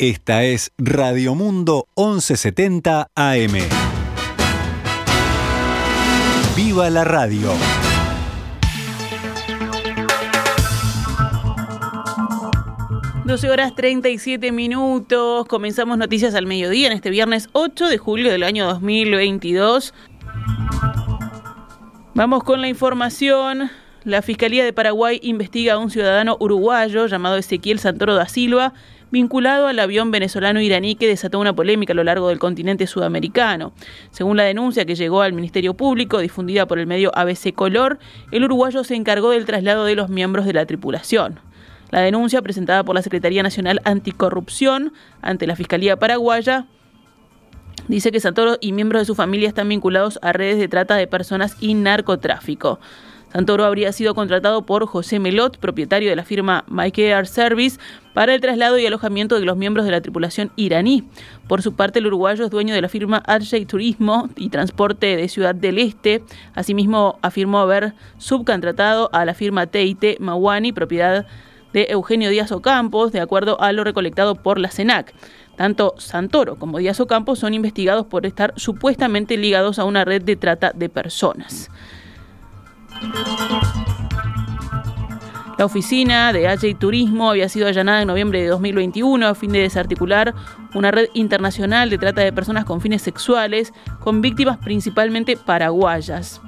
Esta 0.00 0.44
es 0.44 0.72
Radio 0.78 1.34
Mundo 1.34 1.86
1170 1.94 3.10
AM. 3.14 3.52
¡Viva 6.56 6.88
la 6.88 7.04
radio! 7.04 7.52
Doce 13.26 13.50
horas 13.50 13.74
37 13.74 14.50
minutos. 14.52 15.44
Comenzamos 15.44 15.98
noticias 15.98 16.34
al 16.34 16.46
mediodía 16.46 16.86
en 16.86 16.94
este 16.94 17.10
viernes 17.10 17.50
8 17.52 17.88
de 17.88 17.98
julio 17.98 18.32
del 18.32 18.44
año 18.44 18.64
2022. 18.68 19.92
Vamos 22.14 22.42
con 22.42 22.62
la 22.62 22.68
información. 22.68 23.70
La 24.04 24.22
Fiscalía 24.22 24.64
de 24.64 24.72
Paraguay 24.72 25.20
investiga 25.22 25.74
a 25.74 25.78
un 25.78 25.90
ciudadano 25.90 26.38
uruguayo 26.40 27.06
llamado 27.06 27.36
Ezequiel 27.36 27.78
Santoro 27.78 28.14
da 28.14 28.26
Silva 28.28 28.72
vinculado 29.10 29.66
al 29.66 29.78
avión 29.78 30.10
venezolano-iraní 30.10 30.94
que 30.94 31.06
desató 31.06 31.38
una 31.38 31.54
polémica 31.54 31.92
a 31.92 31.96
lo 31.96 32.04
largo 32.04 32.28
del 32.28 32.38
continente 32.38 32.86
sudamericano. 32.86 33.74
Según 34.10 34.38
la 34.38 34.44
denuncia 34.44 34.86
que 34.86 34.94
llegó 34.94 35.20
al 35.20 35.34
Ministerio 35.34 35.74
Público, 35.74 36.18
difundida 36.18 36.66
por 36.66 36.78
el 36.78 36.86
medio 36.86 37.10
ABC 37.14 37.52
Color, 37.52 37.98
el 38.32 38.44
uruguayo 38.44 38.84
se 38.84 38.94
encargó 38.94 39.32
del 39.32 39.44
traslado 39.44 39.84
de 39.84 39.96
los 39.96 40.08
miembros 40.08 40.46
de 40.46 40.54
la 40.54 40.64
tripulación. 40.64 41.38
La 41.90 42.00
denuncia, 42.00 42.40
presentada 42.40 42.84
por 42.84 42.94
la 42.94 43.02
Secretaría 43.02 43.42
Nacional 43.42 43.82
Anticorrupción 43.84 44.94
ante 45.20 45.46
la 45.46 45.56
Fiscalía 45.56 45.98
Paraguaya, 45.98 46.64
dice 47.86 48.12
que 48.12 48.20
Santoro 48.20 48.56
y 48.62 48.72
miembros 48.72 49.02
de 49.02 49.06
su 49.06 49.14
familia 49.14 49.48
están 49.48 49.68
vinculados 49.68 50.18
a 50.22 50.32
redes 50.32 50.58
de 50.58 50.68
trata 50.68 50.94
de 50.94 51.06
personas 51.06 51.56
y 51.60 51.74
narcotráfico. 51.74 52.78
Santoro 53.32 53.64
habría 53.64 53.92
sido 53.92 54.14
contratado 54.14 54.62
por 54.62 54.86
José 54.86 55.20
Melot, 55.20 55.58
propietario 55.58 56.10
de 56.10 56.16
la 56.16 56.24
firma 56.24 56.64
Mike 56.68 57.10
Air 57.10 57.26
Service, 57.28 57.78
para 58.12 58.34
el 58.34 58.40
traslado 58.40 58.76
y 58.76 58.86
alojamiento 58.86 59.38
de 59.38 59.44
los 59.44 59.56
miembros 59.56 59.86
de 59.86 59.92
la 59.92 60.00
tripulación 60.00 60.50
iraní. 60.56 61.04
Por 61.46 61.62
su 61.62 61.74
parte, 61.74 62.00
el 62.00 62.08
uruguayo 62.08 62.44
es 62.44 62.50
dueño 62.50 62.74
de 62.74 62.82
la 62.82 62.88
firma 62.88 63.18
Arjay 63.18 63.66
Turismo 63.66 64.28
y 64.34 64.48
Transporte 64.48 65.16
de 65.16 65.28
Ciudad 65.28 65.54
del 65.54 65.78
Este. 65.78 66.24
Asimismo, 66.54 67.20
afirmó 67.22 67.60
haber 67.60 67.94
subcontratado 68.18 69.10
a 69.12 69.24
la 69.24 69.34
firma 69.34 69.66
TIT 69.66 70.18
Mawani, 70.18 70.72
propiedad 70.72 71.24
de 71.72 71.86
Eugenio 71.90 72.30
Díaz 72.30 72.50
Ocampos, 72.50 73.12
de 73.12 73.20
acuerdo 73.20 73.60
a 73.60 73.70
lo 73.72 73.84
recolectado 73.84 74.34
por 74.34 74.58
la 74.58 74.70
CENAC. 74.70 75.14
Tanto 75.56 75.94
Santoro 75.98 76.56
como 76.56 76.78
Díaz 76.78 76.98
Ocampos 76.98 77.38
son 77.38 77.54
investigados 77.54 78.06
por 78.06 78.26
estar 78.26 78.54
supuestamente 78.56 79.36
ligados 79.36 79.78
a 79.78 79.84
una 79.84 80.04
red 80.04 80.22
de 80.22 80.34
trata 80.34 80.72
de 80.74 80.88
personas. 80.88 81.70
La 85.60 85.66
oficina 85.66 86.32
de 86.32 86.48
HJ 86.48 86.78
Turismo 86.78 87.28
había 87.28 87.48
sido 87.50 87.68
allanada 87.68 88.00
en 88.00 88.08
noviembre 88.08 88.40
de 88.40 88.48
2021 88.48 89.26
a 89.26 89.34
fin 89.34 89.52
de 89.52 89.58
desarticular 89.60 90.34
una 90.74 90.90
red 90.90 91.08
internacional 91.12 91.90
de 91.90 91.98
trata 91.98 92.22
de 92.22 92.32
personas 92.32 92.64
con 92.64 92.80
fines 92.80 93.02
sexuales, 93.02 93.74
con 93.98 94.22
víctimas 94.22 94.56
principalmente 94.56 95.36
paraguayas. 95.36 96.40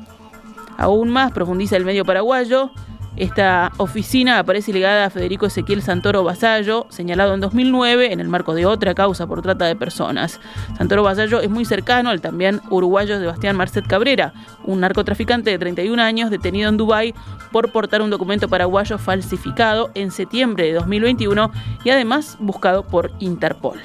Aún 0.79 1.11
más 1.11 1.31
profundiza 1.33 1.77
el 1.77 1.85
medio 1.85 2.07
paraguayo 2.07 2.71
esta 3.17 3.73
oficina 3.77 4.39
aparece 4.39 4.73
ligada 4.73 5.05
a 5.05 5.11
Federico 5.11 5.47
Ezequiel 5.47 5.83
Santoro 5.83 6.25
Basallo, 6.25 6.87
señalado 6.89 7.35
en 7.35 7.41
2009 7.41 8.13
en 8.13 8.21
el 8.21 8.29
marco 8.29 8.55
de 8.55 8.65
otra 8.65 8.95
causa 8.95 9.27
por 9.27 9.43
trata 9.43 9.67
de 9.67 9.77
personas. 9.77 10.41
Santoro 10.79 11.03
Basallo 11.03 11.41
es 11.41 11.51
muy 11.51 11.65
cercano 11.65 12.11
al 12.11 12.21
también 12.21 12.61
uruguayo 12.71 13.19
Sebastián 13.19 13.57
Marcet 13.57 13.87
Cabrera, 13.87 14.33
un 14.65 14.81
narcotraficante 14.81 15.51
de 15.51 15.59
31 15.59 16.03
años 16.03 16.31
detenido 16.31 16.69
en 16.69 16.77
Dubái 16.79 17.15
por 17.51 17.71
portar 17.71 18.01
un 18.01 18.11
documento 18.11 18.49
paraguayo 18.49 18.97
falsificado 18.99 19.91
en 19.95 20.11
septiembre 20.11 20.65
de 20.65 20.73
2021 20.73 21.51
y 21.85 21.91
además 21.91 22.37
buscado 22.41 22.83
por 22.85 23.13
Interpol. 23.19 23.79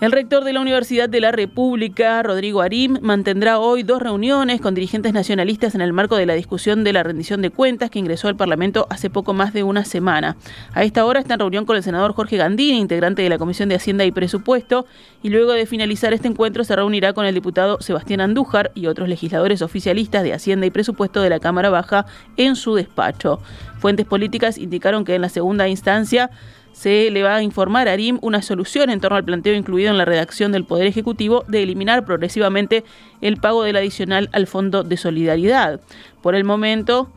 El 0.00 0.12
rector 0.12 0.44
de 0.44 0.54
la 0.54 0.62
Universidad 0.62 1.10
de 1.10 1.20
la 1.20 1.30
República, 1.30 2.22
Rodrigo 2.22 2.62
Arim, 2.62 2.96
mantendrá 3.02 3.58
hoy 3.58 3.82
dos 3.82 4.00
reuniones 4.00 4.58
con 4.58 4.74
dirigentes 4.74 5.12
nacionalistas 5.12 5.74
en 5.74 5.82
el 5.82 5.92
marco 5.92 6.16
de 6.16 6.24
la 6.24 6.32
discusión 6.32 6.84
de 6.84 6.94
la 6.94 7.02
rendición 7.02 7.42
de 7.42 7.50
cuentas 7.50 7.90
que 7.90 7.98
ingresó 7.98 8.28
al 8.28 8.34
Parlamento 8.34 8.86
hace 8.88 9.10
poco 9.10 9.34
más 9.34 9.52
de 9.52 9.62
una 9.62 9.84
semana. 9.84 10.38
A 10.72 10.84
esta 10.84 11.04
hora 11.04 11.20
está 11.20 11.34
en 11.34 11.40
reunión 11.40 11.66
con 11.66 11.76
el 11.76 11.82
senador 11.82 12.14
Jorge 12.14 12.38
Gandini, 12.38 12.78
integrante 12.78 13.20
de 13.20 13.28
la 13.28 13.36
Comisión 13.36 13.68
de 13.68 13.74
Hacienda 13.74 14.06
y 14.06 14.10
Presupuesto, 14.10 14.86
y 15.22 15.28
luego 15.28 15.52
de 15.52 15.66
finalizar 15.66 16.14
este 16.14 16.28
encuentro 16.28 16.64
se 16.64 16.74
reunirá 16.74 17.12
con 17.12 17.26
el 17.26 17.34
diputado 17.34 17.82
Sebastián 17.82 18.22
Andújar 18.22 18.72
y 18.74 18.86
otros 18.86 19.06
legisladores 19.06 19.60
oficialistas 19.60 20.22
de 20.22 20.32
Hacienda 20.32 20.64
y 20.64 20.70
Presupuesto 20.70 21.20
de 21.20 21.28
la 21.28 21.40
Cámara 21.40 21.68
Baja 21.68 22.06
en 22.38 22.56
su 22.56 22.74
despacho. 22.74 23.38
Fuentes 23.80 24.06
políticas 24.06 24.56
indicaron 24.56 25.04
que 25.04 25.14
en 25.14 25.20
la 25.20 25.28
segunda 25.28 25.68
instancia 25.68 26.30
se 26.80 27.10
le 27.10 27.22
va 27.22 27.34
a 27.34 27.42
informar 27.42 27.88
a 27.88 27.92
ARIM 27.92 28.18
una 28.22 28.40
solución 28.40 28.88
en 28.88 29.00
torno 29.00 29.18
al 29.18 29.24
planteo 29.24 29.52
incluido 29.52 29.90
en 29.90 29.98
la 29.98 30.06
redacción 30.06 30.50
del 30.50 30.64
Poder 30.64 30.86
Ejecutivo 30.86 31.44
de 31.46 31.62
eliminar 31.62 32.06
progresivamente 32.06 32.84
el 33.20 33.36
pago 33.36 33.64
del 33.64 33.76
adicional 33.76 34.30
al 34.32 34.46
Fondo 34.46 34.82
de 34.82 34.96
Solidaridad. 34.96 35.82
Por 36.22 36.34
el 36.34 36.44
momento, 36.44 37.10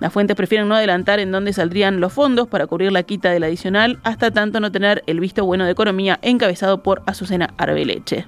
las 0.00 0.12
fuentes 0.12 0.34
prefieren 0.34 0.66
no 0.66 0.74
adelantar 0.74 1.20
en 1.20 1.30
dónde 1.30 1.52
saldrían 1.52 2.00
los 2.00 2.14
fondos 2.14 2.48
para 2.48 2.66
cubrir 2.66 2.90
la 2.90 3.04
quita 3.04 3.30
del 3.30 3.44
adicional 3.44 4.00
hasta 4.02 4.32
tanto 4.32 4.58
no 4.58 4.72
tener 4.72 5.04
el 5.06 5.20
visto 5.20 5.44
bueno 5.44 5.66
de 5.66 5.70
economía 5.70 6.18
encabezado 6.22 6.82
por 6.82 7.04
Azucena 7.06 7.54
Arbeleche. 7.58 8.26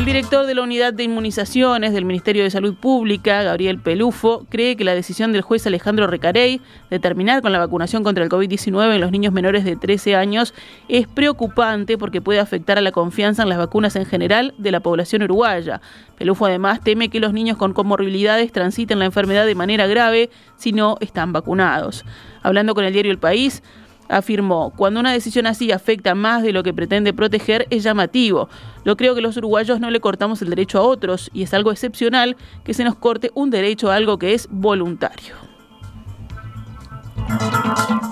El 0.00 0.06
director 0.06 0.46
de 0.46 0.54
la 0.54 0.62
Unidad 0.62 0.94
de 0.94 1.04
Inmunizaciones 1.04 1.92
del 1.92 2.06
Ministerio 2.06 2.42
de 2.42 2.50
Salud 2.50 2.74
Pública, 2.74 3.42
Gabriel 3.42 3.78
Pelufo, 3.78 4.46
cree 4.48 4.74
que 4.74 4.82
la 4.82 4.94
decisión 4.94 5.30
del 5.30 5.42
juez 5.42 5.66
Alejandro 5.66 6.06
Recarey 6.06 6.62
de 6.88 6.98
terminar 6.98 7.42
con 7.42 7.52
la 7.52 7.58
vacunación 7.58 8.02
contra 8.02 8.24
el 8.24 8.30
COVID-19 8.30 8.94
en 8.94 9.00
los 9.02 9.10
niños 9.10 9.34
menores 9.34 9.62
de 9.62 9.76
13 9.76 10.16
años 10.16 10.54
es 10.88 11.06
preocupante 11.06 11.98
porque 11.98 12.22
puede 12.22 12.40
afectar 12.40 12.78
a 12.78 12.80
la 12.80 12.92
confianza 12.92 13.42
en 13.42 13.50
las 13.50 13.58
vacunas 13.58 13.94
en 13.94 14.06
general 14.06 14.54
de 14.56 14.70
la 14.70 14.80
población 14.80 15.22
uruguaya. 15.22 15.82
Pelufo 16.16 16.46
además 16.46 16.80
teme 16.82 17.10
que 17.10 17.20
los 17.20 17.34
niños 17.34 17.58
con 17.58 17.74
comorbilidades 17.74 18.52
transiten 18.52 19.00
la 19.00 19.04
enfermedad 19.04 19.44
de 19.44 19.54
manera 19.54 19.86
grave 19.86 20.30
si 20.56 20.72
no 20.72 20.96
están 21.00 21.34
vacunados. 21.34 22.06
Hablando 22.42 22.74
con 22.74 22.86
el 22.86 22.94
diario 22.94 23.12
El 23.12 23.18
País, 23.18 23.62
afirmó, 24.10 24.72
cuando 24.76 25.00
una 25.00 25.12
decisión 25.12 25.46
así 25.46 25.72
afecta 25.72 26.14
más 26.14 26.42
de 26.42 26.52
lo 26.52 26.62
que 26.62 26.74
pretende 26.74 27.12
proteger 27.12 27.66
es 27.70 27.82
llamativo. 27.82 28.48
Lo 28.84 28.96
creo 28.96 29.14
que 29.14 29.20
los 29.20 29.36
uruguayos 29.36 29.80
no 29.80 29.90
le 29.90 30.00
cortamos 30.00 30.42
el 30.42 30.50
derecho 30.50 30.78
a 30.78 30.82
otros 30.82 31.30
y 31.32 31.42
es 31.42 31.54
algo 31.54 31.72
excepcional 31.72 32.36
que 32.64 32.74
se 32.74 32.84
nos 32.84 32.96
corte 32.96 33.30
un 33.34 33.50
derecho 33.50 33.90
a 33.90 33.94
algo 33.94 34.18
que 34.18 34.34
es 34.34 34.48
voluntario. 34.50 35.34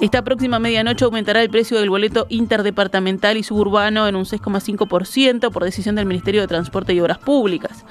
Esta 0.01 0.23
próxima 0.23 0.59
medianoche 0.61 1.05
aumentará 1.05 1.43
el 1.43 1.51
precio 1.51 1.79
del 1.79 1.91
boleto 1.91 2.27
interdepartamental 2.29 3.37
y 3.37 3.43
suburbano 3.43 4.07
en 4.07 4.15
un 4.15 4.25
6,5% 4.25 5.51
por 5.51 5.65
decisión 5.65 5.97
del 5.97 6.07
Ministerio 6.07 6.41
de 6.41 6.47
Transporte 6.47 6.95
y 6.95 7.01
Obras 7.01 7.19
Públicas. 7.19 7.85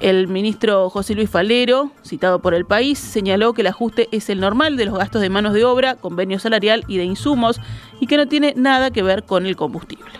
El 0.00 0.28
ministro 0.28 0.90
José 0.90 1.14
Luis 1.14 1.30
Falero, 1.30 1.90
citado 2.04 2.40
por 2.40 2.54
el 2.54 2.66
país, 2.66 2.98
señaló 2.98 3.54
que 3.54 3.62
el 3.62 3.68
ajuste 3.68 4.08
es 4.12 4.28
el 4.28 4.40
normal 4.40 4.76
de 4.76 4.84
los 4.84 4.98
gastos 4.98 5.22
de 5.22 5.30
manos 5.30 5.54
de 5.54 5.64
obra, 5.64 5.94
convenio 5.96 6.38
salarial 6.38 6.84
y 6.86 6.98
de 6.98 7.04
insumos 7.04 7.60
y 8.00 8.06
que 8.06 8.16
no 8.16 8.26
tiene 8.26 8.52
nada 8.56 8.90
que 8.90 9.02
ver 9.02 9.24
con 9.24 9.46
el 9.46 9.56
combustible. 9.56 10.10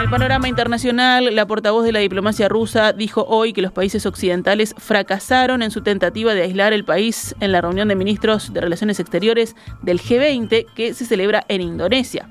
En 0.00 0.04
el 0.04 0.10
panorama 0.10 0.48
internacional, 0.48 1.36
la 1.36 1.46
portavoz 1.46 1.84
de 1.84 1.92
la 1.92 1.98
diplomacia 1.98 2.48
rusa 2.48 2.94
dijo 2.94 3.26
hoy 3.28 3.52
que 3.52 3.60
los 3.60 3.70
países 3.70 4.06
occidentales 4.06 4.74
fracasaron 4.78 5.60
en 5.60 5.70
su 5.70 5.82
tentativa 5.82 6.32
de 6.32 6.40
aislar 6.40 6.72
el 6.72 6.86
país 6.86 7.36
en 7.38 7.52
la 7.52 7.60
reunión 7.60 7.86
de 7.86 7.96
ministros 7.96 8.54
de 8.54 8.62
Relaciones 8.62 8.98
Exteriores 8.98 9.54
del 9.82 10.00
G20 10.00 10.64
que 10.74 10.94
se 10.94 11.04
celebra 11.04 11.44
en 11.48 11.60
Indonesia. 11.60 12.30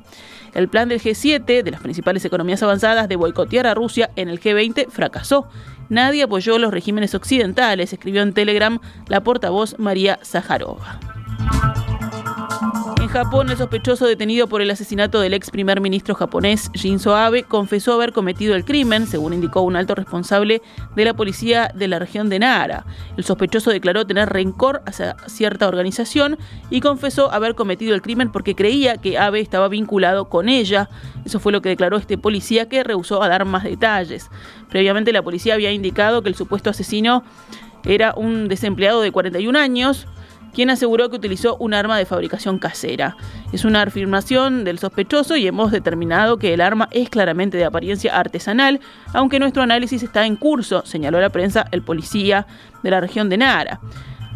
El 0.55 0.67
plan 0.67 0.89
del 0.89 0.99
G7, 0.99 1.61
de 1.61 1.69
las 1.69 1.81
principales 1.81 2.25
economías 2.25 2.63
avanzadas, 2.63 3.07
de 3.07 3.17
boicotear 3.17 3.67
a 3.67 3.75
Rusia 3.75 4.09
en 4.15 4.29
el 4.29 4.39
G20 4.39 4.89
fracasó. 4.89 5.47
Nadie 5.89 6.23
apoyó 6.23 6.57
los 6.57 6.73
regímenes 6.73 7.13
occidentales, 7.13 7.93
escribió 7.93 8.23
en 8.23 8.33
Telegram 8.33 8.79
la 9.09 9.21
portavoz 9.21 9.77
María 9.77 10.17
Zaharova. 10.23 10.99
Japón, 13.11 13.49
el 13.49 13.57
sospechoso 13.57 14.05
detenido 14.05 14.45
por 14.45 14.61
el 14.61 14.69
asesinato 14.69 15.19
del 15.19 15.33
ex 15.33 15.49
primer 15.49 15.81
ministro 15.81 16.13
japonés 16.13 16.69
Shinzo 16.73 17.15
Abe 17.15 17.41
confesó 17.41 17.93
haber 17.93 18.13
cometido 18.13 18.53
el 18.55 18.63
crimen, 18.63 19.07
según 19.07 19.33
indicó 19.33 19.61
un 19.61 19.75
alto 19.75 19.95
responsable 19.95 20.61
de 20.95 21.05
la 21.05 21.15
policía 21.15 21.71
de 21.73 21.87
la 21.87 21.97
región 21.97 22.29
de 22.29 22.37
Nara. 22.37 22.85
El 23.17 23.23
sospechoso 23.23 23.71
declaró 23.71 24.05
tener 24.05 24.29
rencor 24.29 24.83
hacia 24.85 25.15
cierta 25.25 25.67
organización 25.67 26.37
y 26.69 26.81
confesó 26.81 27.31
haber 27.31 27.55
cometido 27.55 27.95
el 27.95 28.03
crimen 28.03 28.31
porque 28.31 28.53
creía 28.53 28.97
que 28.97 29.17
Abe 29.17 29.39
estaba 29.39 29.69
vinculado 29.69 30.29
con 30.29 30.47
ella. 30.47 30.87
Eso 31.25 31.39
fue 31.39 31.51
lo 31.51 31.63
que 31.63 31.69
declaró 31.69 31.97
este 31.97 32.19
policía 32.19 32.69
que 32.69 32.83
rehusó 32.83 33.23
a 33.23 33.27
dar 33.27 33.43
más 33.43 33.63
detalles. 33.63 34.29
Previamente 34.69 35.11
la 35.11 35.23
policía 35.23 35.55
había 35.55 35.71
indicado 35.71 36.21
que 36.21 36.29
el 36.29 36.35
supuesto 36.35 36.69
asesino 36.69 37.23
era 37.85 38.13
un 38.15 38.47
desempleado 38.49 39.01
de 39.01 39.11
41 39.11 39.57
años 39.57 40.05
quien 40.53 40.69
aseguró 40.69 41.09
que 41.09 41.15
utilizó 41.15 41.57
un 41.57 41.73
arma 41.73 41.97
de 41.97 42.05
fabricación 42.05 42.59
casera. 42.59 43.15
Es 43.51 43.65
una 43.65 43.81
afirmación 43.81 44.63
del 44.63 44.79
sospechoso 44.79 45.35
y 45.35 45.47
hemos 45.47 45.71
determinado 45.71 46.37
que 46.37 46.53
el 46.53 46.61
arma 46.61 46.87
es 46.91 47.09
claramente 47.09 47.57
de 47.57 47.65
apariencia 47.65 48.17
artesanal, 48.17 48.79
aunque 49.13 49.39
nuestro 49.39 49.63
análisis 49.63 50.03
está 50.03 50.25
en 50.25 50.35
curso, 50.35 50.85
señaló 50.85 51.19
la 51.19 51.29
prensa 51.29 51.65
el 51.71 51.81
policía 51.81 52.47
de 52.83 52.91
la 52.91 53.01
región 53.01 53.29
de 53.29 53.37
Nara. 53.37 53.79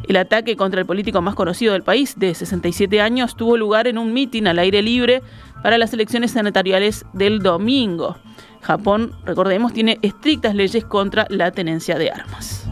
El 0.08 0.18
ataque 0.18 0.58
contra 0.58 0.82
el 0.82 0.86
político 0.86 1.22
más 1.22 1.36
conocido 1.36 1.74
del 1.74 1.84
país, 1.84 2.20
de 2.20 2.34
67 2.34 3.00
años, 3.00 3.36
tuvo 3.36 3.56
lugar 3.56 3.88
en 3.88 3.98
un 3.98 4.12
mitin 4.12 4.48
al 4.48 4.60
aire 4.60 4.82
libre 4.82 5.22
para 5.62 5.78
las 5.78 5.94
elecciones 5.94 6.32
senatoriales 6.32 7.06
del 7.14 7.40
domingo. 7.40 8.18
Japón, 8.62 9.14
recordemos, 9.26 9.74
tiene 9.74 10.00
estrictas 10.02 10.56
leyes 10.56 10.84
contra 10.86 11.26
la 11.30 11.52
tenencia 11.52 11.98
de 11.98 12.12
armas. 12.12 12.68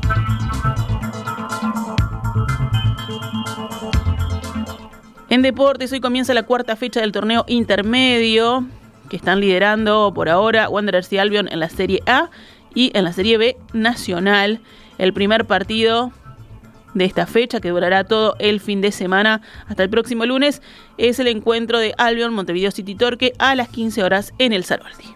En 5.41 5.43
deportes, 5.43 5.91
hoy 5.91 5.99
comienza 6.01 6.35
la 6.35 6.43
cuarta 6.43 6.75
fecha 6.75 7.01
del 7.01 7.11
torneo 7.11 7.45
intermedio, 7.47 8.67
que 9.09 9.15
están 9.15 9.39
liderando 9.39 10.11
por 10.13 10.29
ahora 10.29 10.69
Wanderers 10.69 11.11
y 11.11 11.17
Albion 11.17 11.51
en 11.51 11.59
la 11.59 11.67
Serie 11.67 12.03
A 12.05 12.29
y 12.75 12.91
en 12.95 13.05
la 13.05 13.11
Serie 13.11 13.39
B 13.39 13.57
Nacional. 13.73 14.61
El 14.99 15.13
primer 15.13 15.45
partido 15.45 16.11
de 16.93 17.05
esta 17.05 17.25
fecha, 17.25 17.59
que 17.59 17.69
durará 17.69 18.03
todo 18.03 18.35
el 18.37 18.59
fin 18.59 18.81
de 18.81 18.91
semana 18.91 19.41
hasta 19.67 19.81
el 19.81 19.89
próximo 19.89 20.27
lunes, 20.27 20.61
es 20.99 21.17
el 21.17 21.25
encuentro 21.25 21.79
de 21.79 21.95
Albion 21.97 22.35
Montevideo 22.35 22.69
City 22.69 22.93
Torque 22.93 23.33
a 23.39 23.55
las 23.55 23.69
15 23.69 24.03
horas 24.03 24.35
en 24.37 24.53
el 24.53 24.63
Saroldi. 24.63 25.15